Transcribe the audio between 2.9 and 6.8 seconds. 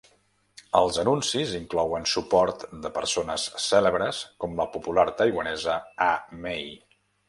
persones cèlebres com la popular taiwanesa A-Mei.